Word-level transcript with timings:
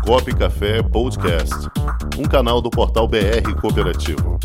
Comunicop 0.00 0.34
Café 0.34 0.82
Podcast, 0.82 1.54
um 2.18 2.24
canal 2.24 2.60
do 2.62 2.70
portal 2.70 3.06
BR 3.06 3.54
Cooperativo. 3.60 4.38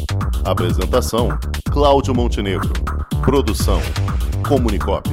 Apresentação: 0.44 1.30
Cláudio 1.72 2.14
Montenegro. 2.14 2.72
Produção: 3.24 3.80
Comunicop. 4.48 5.10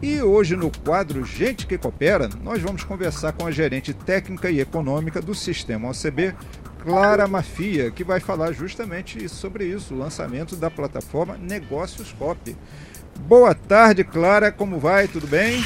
E 0.00 0.22
hoje 0.22 0.56
no 0.56 0.70
quadro 0.70 1.24
Gente 1.24 1.66
que 1.66 1.76
Coopera, 1.76 2.30
nós 2.42 2.62
vamos 2.62 2.84
conversar 2.84 3.32
com 3.32 3.46
a 3.46 3.50
gerente 3.50 3.92
técnica 3.92 4.50
e 4.50 4.60
econômica 4.60 5.20
do 5.20 5.34
Sistema 5.34 5.90
OCB, 5.90 6.34
Clara 6.88 7.28
Mafia, 7.28 7.90
que 7.90 8.02
vai 8.02 8.18
falar 8.18 8.52
justamente 8.52 9.28
sobre 9.28 9.66
isso, 9.66 9.92
o 9.92 9.98
lançamento 9.98 10.56
da 10.56 10.70
plataforma 10.70 11.36
Negócios 11.36 12.14
Cop. 12.14 12.56
Boa 13.26 13.54
tarde, 13.54 14.02
Clara, 14.02 14.50
como 14.50 14.78
vai? 14.78 15.06
Tudo 15.06 15.26
bem? 15.26 15.62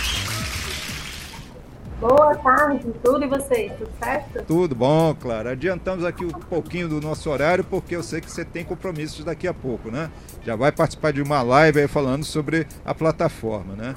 Boa 2.00 2.34
tarde, 2.34 2.92
tudo 3.05 3.24
e 3.24 3.28
vocês? 3.28 3.70
Tudo 3.78 3.91
certo? 4.02 4.42
Tudo 4.48 4.74
bom, 4.74 5.14
Clara. 5.14 5.52
Adiantamos 5.52 6.05
aqui 6.05 6.24
um 6.24 6.30
pouquinho 6.30 6.88
do 6.88 7.00
nosso 7.00 7.30
horário, 7.30 7.62
porque 7.62 7.95
eu 7.95 8.02
sei 8.02 8.20
que 8.20 8.28
você 8.28 8.45
tem 8.45 8.64
compromissos 8.64 9.25
daqui 9.25 9.47
a 9.47 9.55
pouco, 9.55 9.92
né? 9.92 10.11
Já 10.45 10.56
vai 10.56 10.73
participar 10.73 11.12
de 11.12 11.23
uma 11.23 11.41
live 11.41 11.83
aí 11.83 11.86
falando 11.86 12.25
sobre 12.25 12.66
a 12.84 12.92
plataforma, 12.92 13.77
né? 13.77 13.95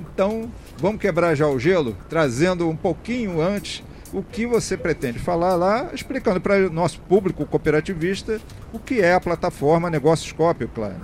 Então, 0.00 0.50
vamos 0.78 1.02
quebrar 1.02 1.34
já 1.34 1.46
o 1.46 1.58
gelo, 1.58 1.94
trazendo 2.08 2.66
um 2.66 2.76
pouquinho 2.76 3.42
antes 3.42 3.84
o 4.12 4.22
que 4.22 4.46
você 4.46 4.76
pretende 4.76 5.18
falar 5.18 5.54
lá, 5.54 5.90
explicando 5.92 6.40
para 6.40 6.66
o 6.66 6.70
nosso 6.70 7.00
público 7.00 7.46
cooperativista 7.46 8.40
o 8.72 8.78
que 8.78 9.00
é 9.00 9.14
a 9.14 9.20
plataforma 9.20 9.88
Negócios 9.88 10.30
Cópio, 10.32 10.68
claro. 10.74 11.00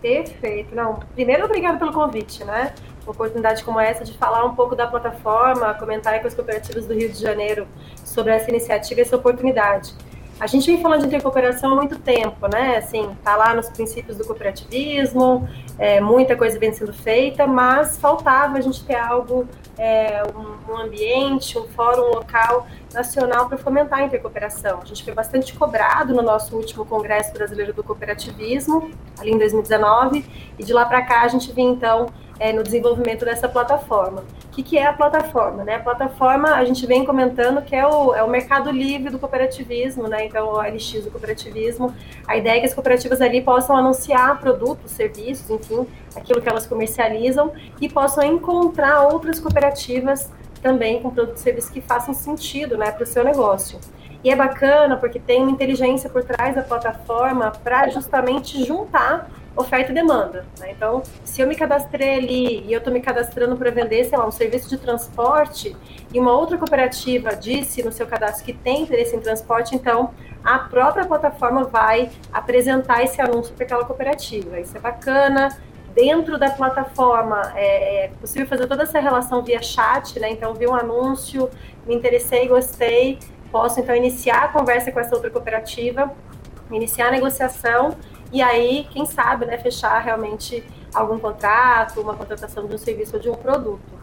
Perfeito. 0.00 0.74
Não, 0.74 1.00
primeiro, 1.14 1.44
obrigado 1.44 1.78
pelo 1.78 1.92
convite, 1.92 2.44
né? 2.44 2.72
Uma 3.02 3.12
oportunidade 3.12 3.62
como 3.64 3.78
essa 3.78 4.04
de 4.04 4.16
falar 4.16 4.44
um 4.44 4.54
pouco 4.54 4.74
da 4.74 4.86
plataforma, 4.86 5.74
comentar 5.74 6.18
com 6.20 6.26
as 6.26 6.34
cooperativas 6.34 6.86
do 6.86 6.94
Rio 6.94 7.10
de 7.10 7.20
Janeiro 7.20 7.66
sobre 8.04 8.32
essa 8.32 8.48
iniciativa 8.50 9.00
e 9.00 9.02
essa 9.02 9.16
oportunidade. 9.16 9.94
A 10.40 10.46
gente 10.46 10.66
vem 10.66 10.80
falando 10.80 11.00
de 11.00 11.06
intercooperação 11.08 11.72
há 11.72 11.74
muito 11.74 11.98
tempo, 11.98 12.48
né? 12.50 12.78
Assim, 12.78 13.14
tá 13.22 13.36
lá 13.36 13.52
nos 13.52 13.68
princípios 13.68 14.16
do 14.16 14.24
cooperativismo, 14.24 15.46
é, 15.78 16.00
muita 16.00 16.34
coisa 16.34 16.58
vem 16.58 16.72
sendo 16.72 16.94
feita, 16.94 17.46
mas 17.46 17.98
faltava 17.98 18.56
a 18.56 18.60
gente 18.62 18.82
ter 18.82 18.94
algo, 18.94 19.46
é, 19.80 20.22
um, 20.36 20.72
um, 20.72 20.76
ambiente, 20.76 21.58
um 21.58 21.66
fórum 21.68 22.14
local 22.14 22.66
nacional 22.92 23.48
para 23.48 23.56
fomentar 23.56 24.00
a 24.00 24.04
intercooperação. 24.04 24.78
A 24.82 24.84
gente 24.84 25.02
foi 25.02 25.14
bastante 25.14 25.54
cobrado 25.54 26.14
no 26.14 26.20
nosso 26.20 26.54
último 26.54 26.84
Congresso 26.84 27.32
Brasileiro 27.32 27.72
do 27.72 27.82
Cooperativismo, 27.82 28.90
ali 29.18 29.30
em 29.30 29.38
2019, 29.38 30.52
e 30.58 30.62
de 30.62 30.72
lá 30.74 30.84
para 30.84 31.00
cá 31.00 31.22
a 31.22 31.28
gente 31.28 31.50
vem 31.52 31.68
então 31.68 32.08
é, 32.40 32.54
no 32.54 32.62
desenvolvimento 32.62 33.24
dessa 33.24 33.46
plataforma. 33.46 34.24
O 34.46 34.48
que, 34.50 34.62
que, 34.62 34.78
é 34.78 34.86
a 34.86 34.92
plataforma? 34.94 35.62
Né? 35.62 35.76
A 35.76 35.80
plataforma, 35.80 36.54
a 36.54 36.64
gente 36.64 36.86
vem 36.86 37.04
comentando 37.04 37.62
que 37.62 37.76
é 37.76 37.86
o, 37.86 38.14
é 38.14 38.22
o 38.22 38.30
mercado 38.30 38.70
livre 38.70 39.10
do 39.10 39.18
cooperativismo, 39.18 40.08
né? 40.08 40.24
então 40.24 40.48
o 40.48 40.60
LX 40.60 41.04
do 41.04 41.10
cooperativismo. 41.10 41.94
A 42.26 42.38
ideia 42.38 42.56
é 42.56 42.60
que 42.60 42.66
as 42.66 42.74
cooperativas 42.74 43.20
ali 43.20 43.42
possam 43.42 43.76
anunciar 43.76 44.40
produtos, 44.40 44.90
serviços, 44.90 45.50
enfim, 45.50 45.86
aquilo 46.16 46.40
que 46.40 46.48
elas 46.48 46.66
comercializam, 46.66 47.52
e 47.78 47.88
possam 47.88 48.24
encontrar 48.24 49.02
outras 49.02 49.38
cooperativas 49.38 50.32
também 50.62 51.00
com 51.00 51.10
produtos 51.10 51.40
e 51.40 51.44
serviços 51.44 51.70
que 51.70 51.82
façam 51.82 52.14
sentido 52.14 52.76
né, 52.78 52.90
para 52.90 53.04
o 53.04 53.06
seu 53.06 53.22
negócio. 53.22 53.78
E 54.24 54.30
é 54.30 54.36
bacana 54.36 54.96
porque 54.96 55.18
tem 55.18 55.42
uma 55.42 55.50
inteligência 55.50 56.08
por 56.08 56.24
trás 56.24 56.54
da 56.54 56.62
plataforma 56.62 57.52
para 57.62 57.88
justamente 57.88 58.64
juntar 58.64 59.30
oferta 59.56 59.90
e 59.90 59.94
demanda. 59.94 60.46
Né? 60.58 60.72
Então, 60.72 61.02
se 61.24 61.40
eu 61.40 61.46
me 61.46 61.54
cadastrei 61.54 62.14
ali 62.14 62.64
e 62.66 62.72
eu 62.72 62.78
estou 62.78 62.92
me 62.92 63.00
cadastrando 63.00 63.56
para 63.56 63.70
vender, 63.70 64.04
sei 64.04 64.16
lá, 64.16 64.26
um 64.26 64.30
serviço 64.30 64.68
de 64.68 64.78
transporte 64.78 65.76
e 66.12 66.18
uma 66.18 66.32
outra 66.32 66.56
cooperativa 66.56 67.34
disse 67.34 67.82
no 67.82 67.92
seu 67.92 68.06
cadastro 68.06 68.44
que 68.44 68.52
tem 68.52 68.82
interesse 68.82 69.14
em 69.14 69.20
transporte, 69.20 69.74
então 69.74 70.10
a 70.44 70.58
própria 70.58 71.04
plataforma 71.04 71.64
vai 71.64 72.10
apresentar 72.32 73.02
esse 73.02 73.20
anúncio 73.20 73.54
para 73.54 73.64
aquela 73.64 73.84
cooperativa. 73.84 74.58
Isso 74.58 74.76
é 74.76 74.80
bacana. 74.80 75.48
Dentro 75.94 76.38
da 76.38 76.48
plataforma 76.50 77.52
é, 77.56 78.04
é 78.04 78.08
possível 78.20 78.46
fazer 78.46 78.66
toda 78.66 78.84
essa 78.84 79.00
relação 79.00 79.42
via 79.42 79.60
chat, 79.60 80.18
né? 80.20 80.30
Então, 80.30 80.54
vi 80.54 80.66
um 80.66 80.74
anúncio, 80.74 81.50
me 81.84 81.94
interessei, 81.94 82.46
gostei, 82.46 83.18
posso 83.50 83.80
então 83.80 83.94
iniciar 83.94 84.44
a 84.44 84.48
conversa 84.48 84.92
com 84.92 85.00
essa 85.00 85.14
outra 85.14 85.28
cooperativa, 85.30 86.10
iniciar 86.70 87.08
a 87.08 87.10
negociação 87.10 87.96
e 88.32 88.40
aí, 88.40 88.86
quem 88.90 89.04
sabe, 89.06 89.46
né, 89.46 89.58
fechar 89.58 89.98
realmente 89.98 90.64
algum 90.94 91.18
contrato, 91.18 92.00
uma 92.00 92.14
contratação 92.14 92.66
de 92.66 92.74
um 92.74 92.78
serviço 92.78 93.16
ou 93.16 93.22
de 93.22 93.28
um 93.28 93.34
produto. 93.34 94.00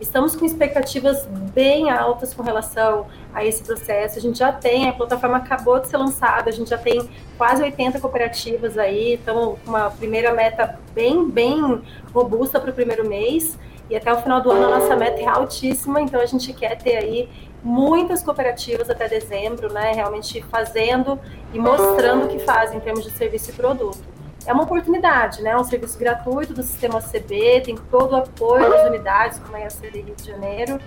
Estamos 0.00 0.34
com 0.34 0.46
expectativas 0.46 1.26
bem 1.26 1.90
altas 1.90 2.32
com 2.32 2.42
relação 2.42 3.06
a 3.34 3.44
esse 3.44 3.62
processo. 3.62 4.18
A 4.18 4.20
gente 4.20 4.38
já 4.38 4.50
tem, 4.50 4.88
a 4.88 4.92
plataforma 4.94 5.36
acabou 5.36 5.78
de 5.78 5.88
ser 5.88 5.98
lançada, 5.98 6.48
a 6.48 6.52
gente 6.52 6.70
já 6.70 6.78
tem 6.78 7.08
quase 7.36 7.62
80 7.62 8.00
cooperativas 8.00 8.78
aí, 8.78 9.14
estamos 9.14 9.58
com 9.60 9.70
uma 9.70 9.90
primeira 9.90 10.32
meta 10.32 10.78
bem, 10.94 11.28
bem 11.28 11.82
robusta 12.14 12.58
para 12.58 12.70
o 12.70 12.72
primeiro 12.72 13.06
mês. 13.06 13.58
E 13.90 13.96
até 13.96 14.12
o 14.12 14.22
final 14.22 14.40
do 14.40 14.50
ano 14.50 14.72
a 14.72 14.78
nossa 14.78 14.96
meta 14.96 15.20
é 15.20 15.26
altíssima, 15.26 16.00
então 16.00 16.20
a 16.20 16.26
gente 16.26 16.52
quer 16.52 16.78
ter 16.78 16.96
aí 16.96 17.28
muitas 17.62 18.22
cooperativas 18.22 18.88
até 18.88 19.08
dezembro, 19.08 19.72
né, 19.72 19.92
realmente 19.92 20.42
fazendo 20.42 21.18
e 21.52 21.58
mostrando 21.58 22.24
o 22.24 22.28
que 22.28 22.38
fazem 22.40 22.78
em 22.78 22.80
termos 22.80 23.04
de 23.04 23.10
serviço 23.10 23.50
e 23.50 23.52
produto. 23.52 24.02
É 24.46 24.52
uma 24.52 24.62
oportunidade, 24.62 25.42
né, 25.42 25.56
um 25.56 25.64
serviço 25.64 25.98
gratuito 25.98 26.54
do 26.54 26.62
sistema 26.62 27.00
CB, 27.00 27.60
tem 27.60 27.76
todo 27.90 28.12
o 28.12 28.16
apoio 28.16 28.70
das 28.70 28.86
unidades, 28.88 29.38
como 29.38 29.56
é 29.56 29.66
a 29.66 29.70
CD 29.70 30.00
Rio 30.00 30.14
de 30.14 30.26
Janeiro, 30.26 30.80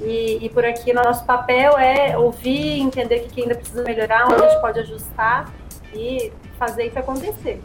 e, 0.00 0.44
e, 0.44 0.48
por 0.48 0.64
aqui 0.64 0.92
nosso 0.92 1.24
papel 1.24 1.78
é 1.78 2.18
ouvir, 2.18 2.80
entender 2.80 3.26
o 3.26 3.28
que 3.28 3.42
ainda 3.42 3.54
precisa 3.54 3.82
melhorar, 3.82 4.26
onde 4.26 4.42
a 4.42 4.48
gente 4.48 4.60
pode 4.60 4.80
ajustar 4.80 5.52
e 5.94 6.32
fazer 6.58 6.86
isso 6.86 6.98
acontecer. 6.98 7.60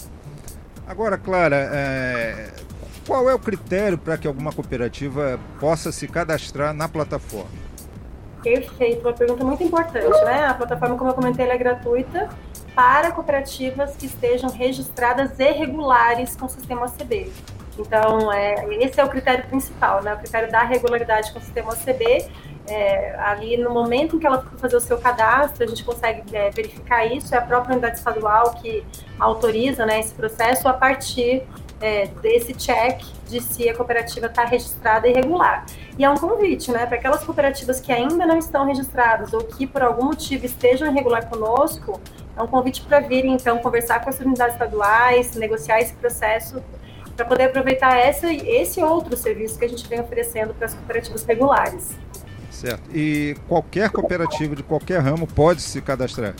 Agora, 0.85 1.17
Clara, 1.17 1.69
é, 1.73 2.51
qual 3.07 3.27
é 3.27 3.33
o 3.33 3.39
critério 3.39 3.97
para 3.97 4.17
que 4.17 4.27
alguma 4.27 4.51
cooperativa 4.51 5.39
possa 5.59 5.91
se 5.91 6.07
cadastrar 6.07 6.73
na 6.73 6.87
plataforma? 6.87 7.68
Perfeito, 8.41 9.01
uma 9.01 9.13
pergunta 9.13 9.43
muito 9.43 9.63
importante, 9.63 10.23
né? 10.23 10.45
A 10.45 10.53
plataforma, 10.53 10.97
como 10.97 11.09
eu 11.09 11.13
comentei, 11.13 11.47
é 11.47 11.57
gratuita 11.57 12.29
para 12.73 13.11
cooperativas 13.11 13.95
que 13.95 14.05
estejam 14.05 14.49
registradas 14.49 15.37
e 15.39 15.51
regulares 15.51 16.35
com 16.35 16.45
o 16.45 16.49
sistema 16.49 16.85
OCB. 16.85 17.31
Então, 17.77 18.31
é, 18.31 18.65
esse 18.75 18.99
é 18.99 19.03
o 19.03 19.09
critério 19.09 19.45
principal, 19.47 20.01
né? 20.01 20.13
O 20.13 20.17
critério 20.17 20.51
da 20.51 20.61
regularidade 20.63 21.31
com 21.31 21.39
o 21.39 21.41
sistema 21.41 21.73
OCB. 21.73 22.27
É, 22.67 23.15
ali 23.19 23.57
no 23.57 23.71
momento 23.71 24.15
em 24.15 24.19
que 24.19 24.27
ela 24.27 24.45
fazer 24.57 24.75
o 24.75 24.79
seu 24.79 24.99
cadastro, 24.99 25.63
a 25.63 25.67
gente 25.67 25.83
consegue 25.83 26.23
é, 26.35 26.51
verificar 26.51 27.03
isso, 27.05 27.33
é 27.33 27.37
a 27.39 27.41
própria 27.41 27.73
unidade 27.73 27.97
estadual 27.97 28.53
que 28.53 28.85
autoriza 29.19 29.87
né, 29.87 29.99
esse 29.99 30.13
processo 30.13 30.67
a 30.67 30.73
partir 30.73 31.43
é, 31.81 32.07
desse 32.21 32.53
check 32.53 33.01
de 33.27 33.41
se 33.41 33.69
a 33.69 33.75
cooperativa 33.75 34.27
está 34.27 34.45
registrada 34.45 35.07
e 35.07 35.13
regular. 35.13 35.65
E 35.97 36.03
é 36.03 36.09
um 36.09 36.15
convite, 36.15 36.71
né, 36.71 36.85
para 36.85 36.97
aquelas 36.97 37.23
cooperativas 37.23 37.79
que 37.79 37.91
ainda 37.91 38.25
não 38.25 38.37
estão 38.37 38.65
registradas 38.65 39.33
ou 39.33 39.41
que 39.43 39.65
por 39.67 39.81
algum 39.81 40.05
motivo 40.05 40.45
estejam 40.45 40.87
irregular 40.89 41.27
conosco, 41.29 41.99
é 42.35 42.41
um 42.41 42.47
convite 42.47 42.81
para 42.81 42.99
virem 42.99 43.33
então 43.33 43.57
conversar 43.59 43.99
com 44.01 44.09
as 44.09 44.19
unidades 44.19 44.53
estaduais, 44.53 45.35
negociar 45.35 45.79
esse 45.81 45.93
processo 45.93 46.63
para 47.15 47.25
poder 47.25 47.43
aproveitar 47.45 47.97
essa, 47.97 48.31
esse 48.31 48.81
outro 48.81 49.17
serviço 49.17 49.59
que 49.59 49.65
a 49.65 49.67
gente 49.67 49.85
vem 49.87 49.99
oferecendo 49.99 50.53
para 50.53 50.67
as 50.67 50.73
cooperativas 50.73 51.25
regulares. 51.25 51.89
Certo. 52.49 52.89
E 52.93 53.35
qualquer 53.47 53.89
cooperativa 53.89 54.55
de 54.55 54.63
qualquer 54.63 55.01
ramo 55.01 55.27
pode 55.27 55.61
se 55.61 55.81
cadastrar? 55.81 56.33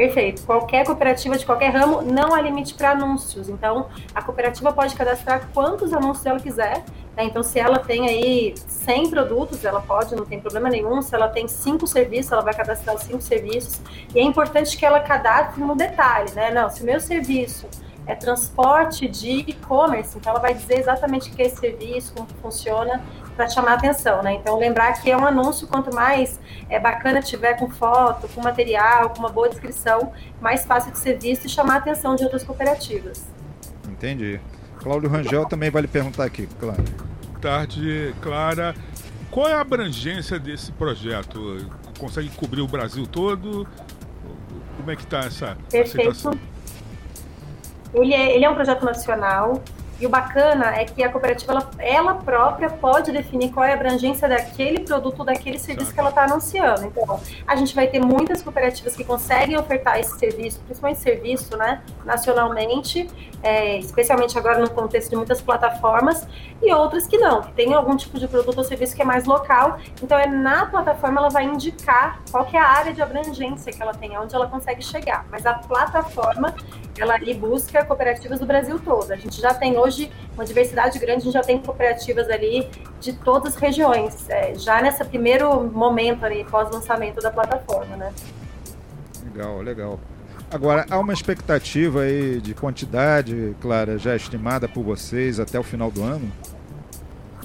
Perfeito. 0.00 0.46
Qualquer 0.46 0.86
cooperativa 0.86 1.36
de 1.36 1.44
qualquer 1.44 1.68
ramo 1.74 2.00
não 2.00 2.34
há 2.34 2.40
limite 2.40 2.72
para 2.72 2.92
anúncios. 2.92 3.50
Então, 3.50 3.90
a 4.14 4.22
cooperativa 4.22 4.72
pode 4.72 4.94
cadastrar 4.94 5.50
quantos 5.52 5.92
anúncios 5.92 6.24
ela 6.24 6.40
quiser. 6.40 6.82
Né? 7.14 7.24
Então, 7.24 7.42
se 7.42 7.58
ela 7.58 7.78
tem 7.78 8.08
aí 8.08 8.54
100 8.56 9.10
produtos, 9.10 9.62
ela 9.62 9.82
pode, 9.82 10.16
não 10.16 10.24
tem 10.24 10.40
problema 10.40 10.70
nenhum. 10.70 11.02
Se 11.02 11.14
ela 11.14 11.28
tem 11.28 11.46
cinco 11.46 11.86
serviços, 11.86 12.32
ela 12.32 12.40
vai 12.40 12.54
cadastrar 12.54 12.96
os 12.96 13.02
cinco 13.02 13.20
serviços. 13.20 13.78
E 14.14 14.18
é 14.18 14.22
importante 14.22 14.74
que 14.74 14.86
ela 14.86 15.00
cadastre 15.00 15.62
no 15.62 15.76
detalhe, 15.76 16.30
né? 16.32 16.50
Não, 16.50 16.70
se 16.70 16.82
o 16.82 16.86
meu 16.86 16.98
serviço 16.98 17.68
é 18.06 18.14
transporte 18.14 19.06
de 19.06 19.44
e-commerce, 19.46 20.16
então 20.16 20.32
ela 20.32 20.40
vai 20.40 20.54
dizer 20.54 20.78
exatamente 20.78 21.28
o 21.28 21.34
que 21.34 21.42
é 21.42 21.46
esse 21.46 21.56
serviço, 21.56 22.14
como 22.14 22.26
funciona, 22.40 23.02
para 23.40 23.48
chamar 23.48 23.72
atenção, 23.72 24.22
né? 24.22 24.34
Então 24.34 24.58
lembrar 24.58 24.92
que 25.00 25.10
é 25.10 25.16
um 25.16 25.24
anúncio, 25.24 25.66
quanto 25.66 25.94
mais 25.94 26.38
é 26.68 26.78
bacana 26.78 27.22
tiver 27.22 27.54
com 27.54 27.70
foto, 27.70 28.28
com 28.28 28.42
material, 28.42 29.08
com 29.08 29.20
uma 29.20 29.30
boa 29.30 29.48
descrição, 29.48 30.12
mais 30.42 30.66
fácil 30.66 30.92
de 30.92 30.98
ser 30.98 31.18
visto 31.18 31.46
e 31.46 31.48
chamar 31.48 31.76
a 31.76 31.78
atenção 31.78 32.14
de 32.14 32.22
outras 32.22 32.44
cooperativas. 32.44 33.24
Entendi. 33.88 34.38
Cláudio 34.76 35.08
Rangel 35.08 35.46
também 35.46 35.70
vai 35.70 35.80
lhe 35.80 35.88
perguntar 35.88 36.24
aqui, 36.24 36.46
claro. 36.58 36.84
Tarde, 37.40 38.14
Clara. 38.20 38.74
Qual 39.30 39.48
é 39.48 39.54
a 39.54 39.60
abrangência 39.62 40.38
desse 40.38 40.70
projeto? 40.72 41.66
Consegue 41.98 42.28
cobrir 42.36 42.60
o 42.60 42.68
Brasil 42.68 43.06
todo? 43.06 43.66
Como 44.76 44.90
é 44.90 44.96
que 44.96 45.02
está 45.02 45.20
essa 45.20 45.56
Perfeito. 45.70 46.10
Aceitação? 46.10 46.38
Ele 47.94 48.12
é, 48.12 48.36
ele 48.36 48.44
é 48.44 48.50
um 48.50 48.54
projeto 48.54 48.84
nacional, 48.84 49.62
e 50.00 50.06
o 50.06 50.08
bacana 50.08 50.74
é 50.74 50.84
que 50.86 51.02
a 51.04 51.10
cooperativa, 51.10 51.52
ela, 51.52 51.70
ela, 51.78 52.14
própria 52.14 52.70
pode 52.70 53.12
definir 53.12 53.52
qual 53.52 53.64
é 53.66 53.72
a 53.72 53.74
abrangência 53.74 54.26
daquele 54.26 54.80
produto, 54.80 55.22
daquele 55.22 55.58
serviço 55.58 55.92
que 55.92 56.00
ela 56.00 56.08
está 56.08 56.24
anunciando. 56.24 56.86
Então, 56.86 57.20
a 57.46 57.54
gente 57.54 57.74
vai 57.74 57.86
ter 57.86 58.00
muitas 58.00 58.42
cooperativas 58.42 58.96
que 58.96 59.04
conseguem 59.04 59.58
ofertar 59.58 60.00
esse 60.00 60.18
serviço, 60.18 60.58
principalmente 60.60 61.00
serviço, 61.00 61.54
né, 61.56 61.82
nacionalmente, 62.04 63.10
é, 63.42 63.78
especialmente 63.78 64.38
agora 64.38 64.58
no 64.58 64.70
contexto 64.70 65.10
de 65.10 65.16
muitas 65.16 65.42
plataformas, 65.42 66.26
e 66.62 66.72
outras 66.72 67.06
que 67.06 67.18
não, 67.18 67.42
que 67.42 67.52
tem 67.52 67.74
algum 67.74 67.94
tipo 67.96 68.18
de 68.18 68.26
produto 68.26 68.56
ou 68.56 68.64
serviço 68.64 68.96
que 68.96 69.02
é 69.02 69.04
mais 69.04 69.26
local. 69.26 69.78
Então, 70.02 70.18
é 70.18 70.26
na 70.26 70.64
plataforma 70.64 71.20
ela 71.20 71.28
vai 71.28 71.44
indicar 71.44 72.20
qual 72.30 72.46
que 72.46 72.56
é 72.56 72.60
a 72.60 72.68
área 72.68 72.92
de 72.94 73.02
abrangência 73.02 73.70
que 73.70 73.82
ela 73.82 73.92
tem, 73.92 74.16
onde 74.16 74.34
ela 74.34 74.46
consegue 74.46 74.82
chegar. 74.82 75.26
Mas 75.30 75.44
a 75.44 75.54
plataforma, 75.54 76.54
ela 76.98 77.14
ali 77.14 77.34
busca 77.34 77.84
cooperativas 77.84 78.40
do 78.40 78.46
Brasil 78.46 78.78
todo. 78.78 79.12
A 79.12 79.16
gente 79.16 79.40
já 79.40 79.52
tem 79.52 79.78
hoje 79.78 79.89
hoje 79.90 80.10
uma 80.34 80.44
diversidade 80.44 80.98
grande, 80.98 81.22
a 81.22 81.24
gente 81.24 81.32
já 81.32 81.42
tem 81.42 81.58
cooperativas 81.58 82.30
ali 82.30 82.66
de 83.00 83.12
todas 83.12 83.54
as 83.54 83.60
regiões, 83.60 84.28
é, 84.30 84.54
já 84.54 84.80
nesse 84.80 85.04
primeiro 85.04 85.64
momento 85.64 86.24
ali, 86.24 86.44
pós-lançamento 86.44 87.20
da 87.20 87.30
plataforma, 87.30 87.96
né? 87.96 88.12
Legal, 89.24 89.60
legal. 89.60 90.00
Agora, 90.50 90.86
há 90.88 90.98
uma 90.98 91.12
expectativa 91.12 92.02
aí 92.02 92.40
de 92.40 92.54
quantidade, 92.54 93.54
Clara, 93.60 93.98
já 93.98 94.16
estimada 94.16 94.68
por 94.68 94.82
vocês 94.82 95.38
até 95.38 95.58
o 95.58 95.62
final 95.62 95.90
do 95.90 96.02
ano? 96.02 96.30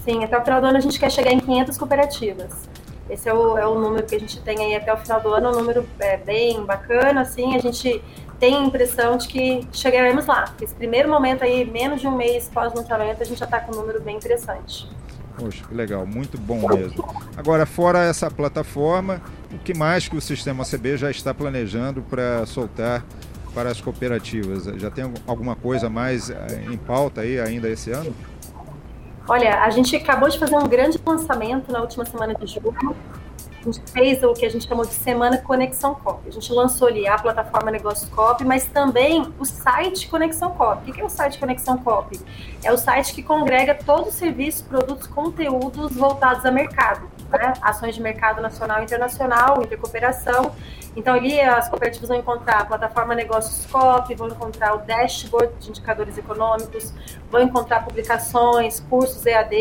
Sim, 0.04 0.24
até 0.24 0.38
o 0.38 0.44
final 0.44 0.62
do 0.62 0.68
ano 0.68 0.78
a 0.78 0.82
gente 0.82 1.00
quer 1.00 1.12
chegar 1.12 1.32
em 1.32 1.40
500 1.40 1.78
cooperativas. 1.78 2.70
Esse 3.10 3.30
é 3.30 3.34
o, 3.34 3.58
é 3.58 3.68
o 3.68 3.80
número 3.80 4.06
que 4.06 4.16
a 4.16 4.20
gente 4.20 4.40
tem 4.42 4.58
aí 4.58 4.76
até 4.76 4.92
o 4.92 4.98
final 4.98 5.22
do 5.22 5.34
ano, 5.34 5.50
um 5.50 5.56
número 5.56 5.86
é, 6.00 6.18
bem 6.18 6.64
bacana, 6.64 7.22
assim, 7.22 7.56
a 7.56 7.60
gente 7.60 8.02
tem 8.40 8.56
a 8.56 8.62
impressão 8.62 9.18
de 9.18 9.28
que 9.28 9.68
chegaremos 9.72 10.26
lá. 10.26 10.54
Esse 10.62 10.74
primeiro 10.74 11.10
momento 11.10 11.44
aí, 11.44 11.70
menos 11.70 12.02
de 12.02 12.08
um 12.08 12.16
mês 12.16 12.50
pós-lançamento, 12.54 13.22
a 13.22 13.26
gente 13.26 13.38
já 13.38 13.46
está 13.46 13.60
com 13.60 13.74
um 13.74 13.80
número 13.80 14.02
bem 14.02 14.16
interessante. 14.16 14.90
Poxa, 15.38 15.66
que 15.68 15.74
legal, 15.74 16.06
muito 16.06 16.38
bom 16.38 16.68
mesmo. 16.74 17.06
Agora, 17.36 17.66
fora 17.66 18.00
essa 18.06 18.32
plataforma, 18.32 19.22
o 19.52 19.58
que 19.58 19.74
mais 19.74 20.08
que 20.08 20.16
o 20.16 20.22
sistema 20.22 20.64
CB 20.64 20.98
já 20.98 21.12
está 21.12 21.34
planejando 21.34 22.02
para 22.02 22.46
soltar 22.46 23.04
para 23.54 23.70
as 23.70 23.82
cooperativas? 23.82 24.66
Já 24.80 24.90
tem 24.90 25.12
alguma 25.28 25.56
coisa 25.56 25.90
mais 25.90 26.30
eh, 26.30 26.66
em 26.72 26.78
pauta 26.78 27.22
aí 27.22 27.40
ainda 27.40 27.70
esse 27.70 27.92
ano? 27.92 28.16
Olha, 29.28 29.64
a 29.64 29.70
gente 29.72 29.96
acabou 29.96 30.30
de 30.30 30.38
fazer 30.38 30.56
um 30.56 30.68
grande 30.68 31.00
lançamento 31.04 31.72
na 31.72 31.82
última 31.82 32.06
semana 32.06 32.36
de 32.36 32.46
julho, 32.46 32.96
a 33.70 33.72
gente 33.72 33.92
fez 33.92 34.24
o 34.24 34.34
que 34.34 34.46
a 34.46 34.50
gente 34.50 34.68
chamou 34.68 34.86
de 34.86 34.94
Semana 34.94 35.38
Conexão 35.38 35.96
Cop. 35.96 36.22
A 36.28 36.32
gente 36.32 36.52
lançou 36.52 36.88
ali 36.88 37.08
a 37.08 37.18
plataforma 37.18 37.72
Negócios 37.72 38.10
Cop, 38.10 38.44
mas 38.44 38.66
também 38.66 39.34
o 39.40 39.46
site 39.46 40.08
Conexão 40.08 40.52
Cop. 40.52 40.90
O 40.90 40.94
que 40.94 41.02
é 41.02 41.06
o 41.06 41.10
site 41.10 41.40
Conexão 41.40 41.78
Cop? 41.78 42.20
É 42.64 42.72
o 42.72 42.78
site 42.78 43.14
que 43.14 43.24
congrega 43.24 43.76
todos 43.76 44.10
os 44.10 44.16
serviços, 44.16 44.62
produtos, 44.62 45.08
conteúdos 45.08 45.96
voltados 45.96 46.46
a 46.46 46.52
mercado. 46.52 47.15
Né? 47.38 47.54
Ações 47.62 47.96
de 47.96 48.02
mercado 48.02 48.42
nacional 48.42 48.82
e 48.82 48.84
internacional, 48.84 49.62
intercooperação 49.62 50.54
então, 50.96 51.14
ali 51.14 51.40
as 51.42 51.68
cooperativas 51.68 52.08
vão 52.08 52.18
encontrar 52.18 52.62
a 52.62 52.66
plataforma 52.66 53.14
Negócios 53.14 53.66
COP, 53.66 54.16
vão 54.16 54.30
encontrar 54.30 54.76
o 54.76 54.78
dashboard 54.80 55.54
de 55.60 55.70
indicadores 55.70 56.18
econômicos, 56.18 56.94
vão 57.30 57.42
encontrar 57.42 57.84
publicações, 57.84 58.80
cursos 58.80 59.26
EAD, 59.26 59.56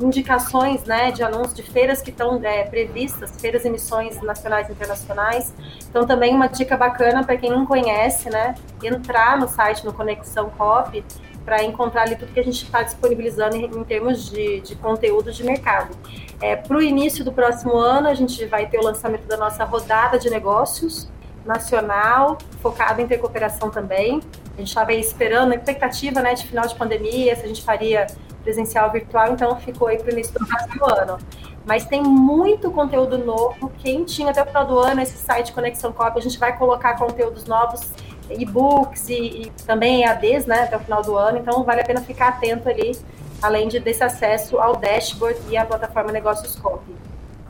indicações 0.00 0.84
né, 0.84 1.10
de 1.10 1.22
anúncios 1.22 1.54
de 1.54 1.62
feiras 1.62 2.00
que 2.00 2.10
estão 2.10 2.40
é, 2.42 2.64
previstas, 2.64 3.38
feiras 3.38 3.66
e 3.66 3.70
missões 3.70 4.20
nacionais 4.22 4.68
e 4.70 4.72
internacionais. 4.72 5.52
Então, 5.90 6.06
também 6.06 6.34
uma 6.34 6.46
dica 6.46 6.74
bacana 6.74 7.22
para 7.22 7.36
quem 7.36 7.50
não 7.50 7.66
conhece, 7.66 8.30
né, 8.30 8.54
entrar 8.82 9.38
no 9.38 9.48
site 9.48 9.84
no 9.84 9.92
Conexão 9.92 10.48
COP 10.56 11.04
para 11.44 11.62
encontrar 11.64 12.02
ali 12.02 12.16
tudo 12.16 12.32
que 12.32 12.40
a 12.40 12.44
gente 12.44 12.64
está 12.64 12.82
disponibilizando 12.82 13.56
em, 13.56 13.64
em, 13.64 13.84
termos 13.84 14.30
de, 14.30 14.60
de 14.60 14.76
conteúdo 14.76 15.32
de 15.32 15.44
mercado. 15.44 15.96
É, 16.40 16.56
para 16.56 16.76
o 16.76 16.82
início 16.82 17.24
do 17.24 17.32
próximo 17.32 17.76
ano, 17.76 18.08
a 18.08 18.14
gente 18.14 18.44
vai 18.46 18.66
ter 18.66 18.78
o 18.78 18.82
lançamento 18.82 19.26
da 19.26 19.36
nossa 19.36 19.64
rodada 19.64 20.18
de 20.18 20.30
negócios 20.30 21.08
nacional, 21.44 22.38
focada 22.60 23.02
em 23.02 23.06
ter 23.06 23.18
cooperação 23.18 23.70
também. 23.70 24.20
A 24.54 24.58
gente 24.58 24.68
estava 24.68 24.92
esperando, 24.92 25.52
a 25.52 25.56
expectativa 25.56 26.20
né, 26.20 26.34
de 26.34 26.46
final 26.46 26.66
de 26.66 26.74
pandemia, 26.74 27.34
se 27.36 27.44
a 27.44 27.48
gente 27.48 27.62
faria 27.62 28.06
presencial 28.42 28.90
virtual, 28.90 29.32
então 29.32 29.56
ficou 29.56 29.88
aí 29.88 29.98
para 29.98 30.08
o 30.08 30.12
início 30.12 30.32
do 30.38 30.46
próximo 30.46 30.84
ano. 30.86 31.18
Mas 31.64 31.84
tem 31.84 32.02
muito 32.02 32.70
conteúdo 32.72 33.18
novo, 33.18 33.70
quentinho 33.78 34.28
até 34.28 34.42
o 34.42 34.46
final 34.46 34.66
do 34.66 34.78
ano, 34.78 35.00
esse 35.00 35.16
site 35.16 35.52
Conexão 35.52 35.92
Cop, 35.92 36.18
a 36.18 36.20
gente 36.20 36.38
vai 36.38 36.56
colocar 36.56 36.98
conteúdos 36.98 37.44
novos 37.44 37.92
e-books 38.38 39.08
e, 39.08 39.14
e, 39.14 39.52
também 39.66 40.02
EADs, 40.02 40.46
né, 40.46 40.62
até 40.64 40.76
o 40.76 40.80
final 40.80 41.02
do 41.02 41.16
ano, 41.16 41.38
então 41.38 41.62
vale 41.64 41.80
a 41.80 41.84
pena 41.84 42.00
ficar 42.00 42.28
atento 42.28 42.68
ali, 42.68 42.96
além 43.40 43.68
de, 43.68 43.78
desse 43.80 44.02
acesso 44.02 44.58
ao 44.58 44.76
dashboard 44.76 45.38
e 45.48 45.56
à 45.56 45.64
plataforma 45.64 46.12
Negócios 46.12 46.56
Copy. 46.56 46.92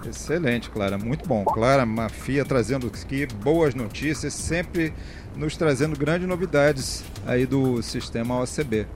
Excelente, 0.04 0.68
Clara, 0.68 0.98
muito 0.98 1.28
bom. 1.28 1.44
Clara 1.44 1.86
Mafia 1.86 2.44
trazendo 2.44 2.88
aqui 2.88 3.26
boas 3.26 3.74
notícias, 3.74 4.34
sempre 4.34 4.92
nos 5.36 5.56
trazendo 5.56 5.96
grandes 5.96 6.26
novidades 6.28 7.04
aí 7.26 7.46
do 7.46 7.80
sistema 7.82 8.40
OCB. 8.40 8.86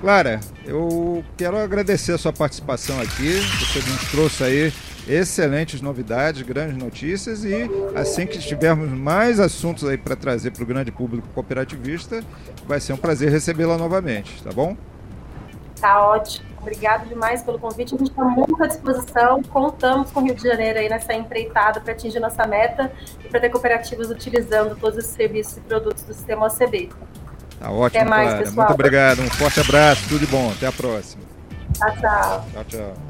Clara, 0.00 0.40
eu 0.64 1.22
quero 1.36 1.58
agradecer 1.58 2.12
a 2.12 2.18
sua 2.18 2.32
participação 2.32 2.98
aqui. 3.00 3.38
Você 3.60 3.78
nos 3.80 4.10
trouxe 4.10 4.44
aí 4.44 4.72
excelentes 5.08 5.80
novidades, 5.80 6.42
grandes 6.42 6.76
notícias 6.76 7.44
e 7.44 7.70
assim 7.94 8.26
que 8.26 8.38
tivermos 8.38 8.90
mais 8.90 9.40
assuntos 9.40 9.88
aí 9.88 9.96
para 9.96 10.16
trazer 10.16 10.50
para 10.50 10.62
o 10.62 10.66
grande 10.66 10.92
público 10.92 11.26
cooperativista, 11.34 12.22
vai 12.66 12.80
ser 12.80 12.92
um 12.92 12.96
prazer 12.96 13.30
recebê-la 13.30 13.76
novamente, 13.76 14.42
tá 14.42 14.50
bom? 14.52 14.76
Tá 15.80 16.06
ótimo. 16.06 16.50
Obrigado 16.60 17.08
demais 17.08 17.42
pelo 17.42 17.58
convite. 17.58 17.94
A 17.94 17.98
gente 17.98 18.10
está 18.10 18.22
muito 18.22 18.62
à 18.62 18.66
disposição. 18.66 19.42
Contamos 19.44 20.10
com 20.10 20.20
o 20.20 20.24
Rio 20.24 20.34
de 20.34 20.42
Janeiro 20.42 20.78
aí 20.78 20.90
nessa 20.90 21.14
empreitada 21.14 21.80
para 21.80 21.92
atingir 21.92 22.20
nossa 22.20 22.46
meta 22.46 22.92
e 23.24 23.28
para 23.28 23.40
ter 23.40 23.48
cooperativas 23.48 24.10
utilizando 24.10 24.76
todos 24.76 24.98
os 24.98 25.10
serviços 25.10 25.56
e 25.56 25.60
produtos 25.60 26.02
do 26.02 26.12
sistema 26.12 26.46
OCB. 26.46 26.90
Tá 27.58 27.70
ótimo, 27.70 28.00
Até 28.00 28.04
mais, 28.04 28.28
Clara. 28.28 28.44
pessoal. 28.44 28.66
Muito 28.68 28.74
obrigado. 28.74 29.22
Um 29.22 29.30
forte 29.30 29.60
abraço. 29.60 30.06
Tudo 30.08 30.20
de 30.20 30.26
bom. 30.26 30.50
Até 30.50 30.66
a 30.66 30.72
próxima. 30.72 31.22
Tchau, 31.74 31.96
tchau. 31.98 32.46
Tchau, 32.52 32.64
tchau. 32.64 33.09